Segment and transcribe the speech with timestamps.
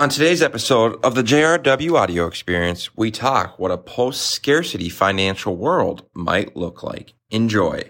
[0.00, 5.56] On today's episode of the JRW audio experience, we talk what a post scarcity financial
[5.56, 7.14] world might look like.
[7.30, 7.82] Enjoy.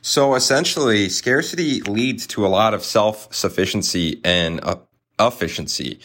[0.00, 4.76] So essentially, scarcity leads to a lot of self sufficiency and uh,
[5.20, 6.00] efficiency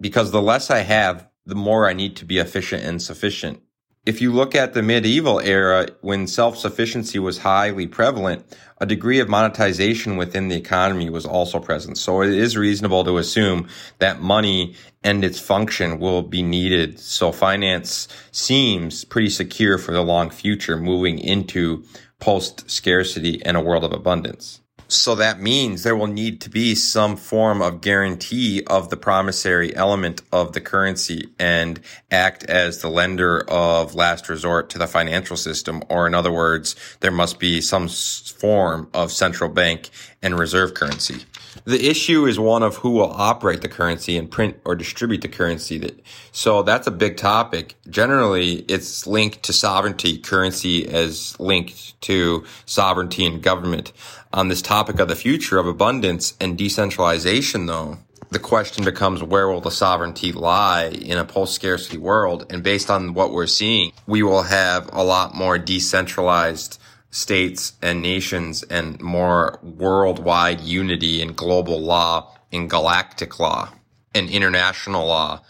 [0.00, 3.62] because the less I have, the more I need to be efficient and sufficient.
[4.06, 8.46] If you look at the medieval era, when self-sufficiency was highly prevalent,
[8.80, 11.98] a degree of monetization within the economy was also present.
[11.98, 16.98] So it is reasonable to assume that money and its function will be needed.
[16.98, 21.84] So finance seems pretty secure for the long future moving into
[22.20, 24.62] post scarcity and a world of abundance.
[24.92, 29.74] So that means there will need to be some form of guarantee of the promissory
[29.76, 35.36] element of the currency and act as the lender of last resort to the financial
[35.36, 35.82] system.
[35.88, 39.90] Or in other words, there must be some form of central bank
[40.22, 41.24] and reserve currency.
[41.64, 45.28] The issue is one of who will operate the currency and print or distribute the
[45.28, 45.78] currency.
[45.78, 46.00] That
[46.32, 47.76] So that's a big topic.
[47.88, 50.18] Generally, it's linked to sovereignty.
[50.18, 53.92] Currency is linked to sovereignty and government.
[54.32, 57.98] On this topic of the future of abundance and decentralization, though,
[58.30, 62.46] the question becomes where will the sovereignty lie in a post scarcity world?
[62.48, 66.78] And based on what we're seeing, we will have a lot more decentralized
[67.10, 73.68] states and nations and more worldwide unity and global law and galactic law
[74.14, 75.40] and international law.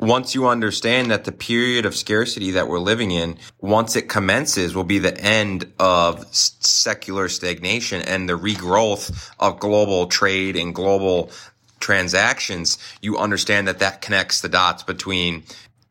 [0.00, 4.74] Once you understand that the period of scarcity that we're living in, once it commences,
[4.74, 11.30] will be the end of secular stagnation and the regrowth of global trade and global
[11.78, 15.44] transactions, you understand that that connects the dots between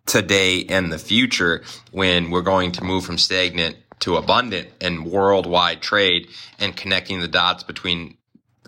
[0.05, 5.81] today and the future when we're going to move from stagnant to abundant and worldwide
[5.81, 6.27] trade
[6.59, 8.17] and connecting the dots between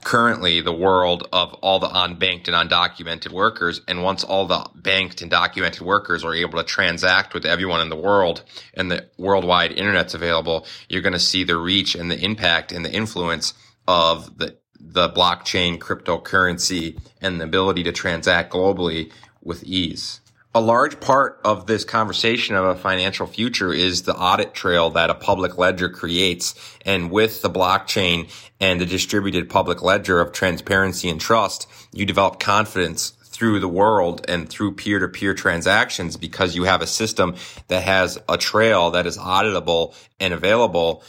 [0.02, 3.81] currently the world of all the unbanked and undocumented workers.
[3.86, 7.89] And once all the banked and documented workers are able to transact with everyone in
[7.89, 12.24] the world and the worldwide internet's available, you're going to see the reach and the
[12.24, 13.53] impact and the influence
[13.88, 20.22] of the the blockchain cryptocurrency and the ability to transact globally with ease
[20.56, 25.10] a large part of this conversation of a financial future is the audit trail that
[25.10, 26.56] a public ledger creates.
[26.86, 32.40] And with the blockchain and the distributed public ledger of transparency and trust, you develop
[32.40, 37.36] confidence through the world and through peer to peer transactions because you have a system
[37.68, 41.04] that has a trail that is auditable and available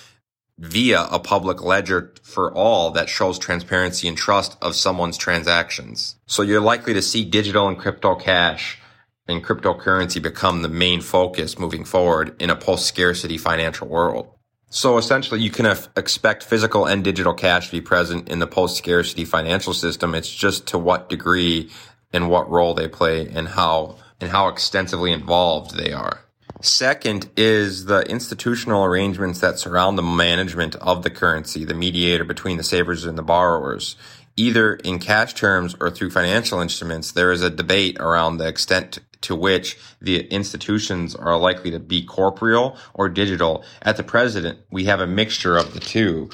[0.59, 6.17] via a public ledger for all that shows transparency and trust of someone's transactions.
[6.27, 8.81] So you're likely to see digital and crypto cash
[9.29, 14.29] and cryptocurrency become the main focus moving forward in a post scarcity financial world.
[14.71, 15.67] So essentially, you can
[15.97, 20.15] expect physical and digital cash to be present in the post scarcity financial system.
[20.15, 21.71] It's just to what degree
[22.13, 26.21] and what role they play and how and how extensively involved they are.
[26.63, 32.57] Second is the institutional arrangements that surround the management of the currency, the mediator between
[32.57, 33.97] the savers and the borrowers
[34.37, 38.99] either in cash terms or through financial instruments, there is a debate around the extent
[39.23, 43.65] to which the institutions are likely to be corporeal or digital.
[43.83, 46.31] At the president, we have a mixture of the two.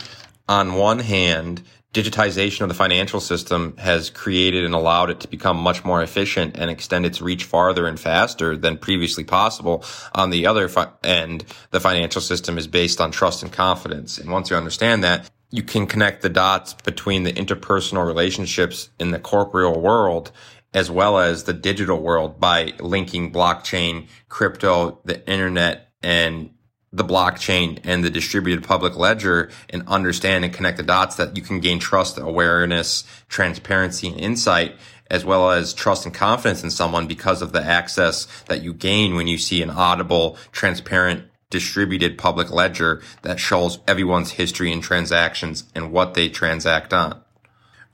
[0.48, 1.62] On one hand,
[1.92, 6.56] digitization of the financial system has created and allowed it to become much more efficient
[6.56, 9.84] and extend its reach farther and faster than previously possible.
[10.14, 14.16] On the other fi- end, the financial system is based on trust and confidence.
[14.18, 19.10] And once you understand that, you can connect the dots between the interpersonal relationships in
[19.10, 20.32] the corporeal world
[20.74, 26.50] as well as the digital world by linking blockchain, crypto, the internet, and
[26.92, 31.42] the blockchain and the distributed public ledger and understand and connect the dots that you
[31.42, 34.76] can gain trust, awareness, transparency, and insight,
[35.10, 39.14] as well as trust and confidence in someone because of the access that you gain
[39.14, 45.64] when you see an audible, transparent distributed public ledger that shows everyone's history and transactions
[45.74, 47.21] and what they transact on.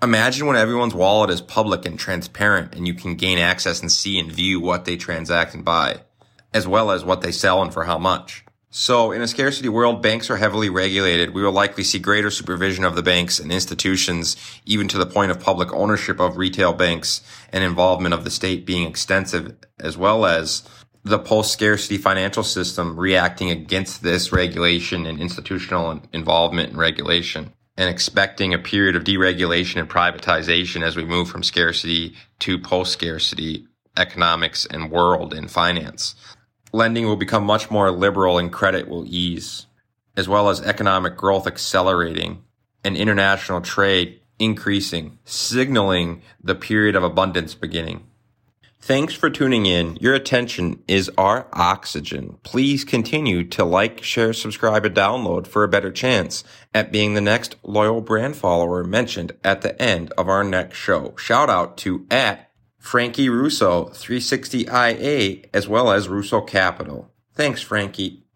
[0.01, 4.17] Imagine when everyone's wallet is public and transparent and you can gain access and see
[4.21, 6.03] and view what they transact and buy,
[6.55, 8.45] as well as what they sell and for how much.
[8.71, 11.35] So in a scarcity world, banks are heavily regulated.
[11.35, 15.33] We will likely see greater supervision of the banks and institutions, even to the point
[15.33, 17.21] of public ownership of retail banks
[17.53, 20.63] and involvement of the state being extensive, as well as
[21.03, 27.89] the post scarcity financial system reacting against this regulation and institutional involvement and regulation and
[27.89, 33.69] expecting a period of deregulation and privatization as we move from scarcity to post scarcity
[33.97, 36.17] economics and world and finance.
[36.73, 39.67] Lending will become much more liberal and credit will ease,
[40.17, 42.43] as well as economic growth accelerating
[42.83, 48.08] and international trade increasing, signaling the period of abundance beginning.
[48.81, 49.97] Thanks for tuning in.
[50.01, 52.39] Your attention is our oxygen.
[52.43, 57.21] Please continue to like, share, subscribe, and download for a better chance at being the
[57.21, 61.15] next loyal brand follower mentioned at the end of our next show.
[61.17, 67.13] Shout out to at Frankie Russo 360IA as well as Russo Capital.
[67.35, 68.28] Thanks, Frankie.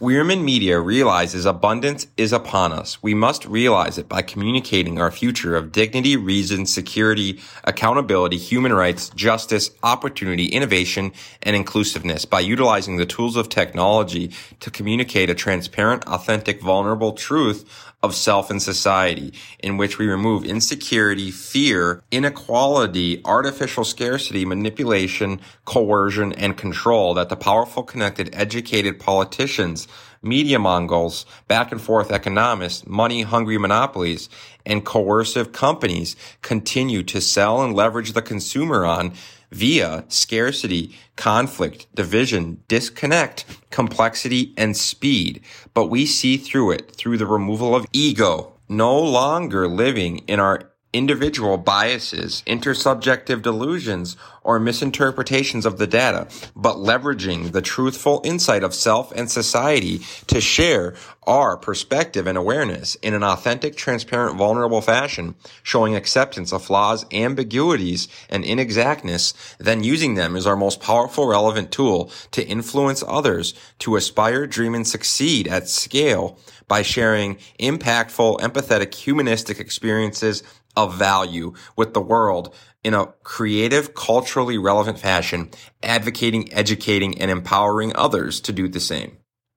[0.00, 3.02] Wierman Media realizes abundance is upon us.
[3.02, 9.08] We must realize it by communicating our future of dignity, reason, security, accountability, human rights,
[9.08, 11.10] justice, opportunity, innovation,
[11.42, 14.30] and inclusiveness by utilizing the tools of technology
[14.60, 20.44] to communicate a transparent, authentic, vulnerable truth of self and society in which we remove
[20.44, 29.87] insecurity, fear, inequality, artificial scarcity, manipulation, coercion, and control that the powerful, connected, educated politicians,
[30.22, 34.28] media mongols, back and forth economists, money hungry monopolies,
[34.66, 39.12] and coercive companies continue to sell and leverage the consumer on
[39.50, 45.40] via scarcity, conflict, division, disconnect, complexity, and speed.
[45.74, 50.70] But we see through it through the removal of ego, no longer living in our
[50.98, 58.74] individual biases, intersubjective delusions, or misinterpretations of the data, but leveraging the truthful insight of
[58.74, 65.36] self and society to share our perspective and awareness in an authentic, transparent, vulnerable fashion,
[65.62, 71.70] showing acceptance of flaws, ambiguities, and inexactness, then using them as our most powerful, relevant
[71.70, 78.94] tool to influence others to aspire, dream, and succeed at scale by sharing impactful, empathetic,
[78.94, 80.42] humanistic experiences
[80.76, 82.54] of value with the world
[82.84, 85.50] in a creative, culturally relevant fashion,
[85.82, 89.18] advocating, educating, and empowering others to do the same.